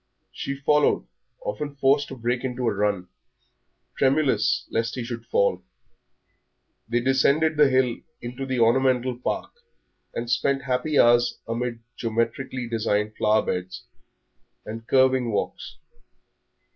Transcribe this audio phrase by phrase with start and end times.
[0.31, 1.05] She followed,
[1.45, 3.07] often forced to break into a run,
[3.95, 5.61] tremulous lest he should fall.
[6.89, 9.51] They descended the hill into the ornamental park,
[10.15, 13.83] and spent happy hours amid geometrically designed flower beds
[14.65, 15.77] and curving walks.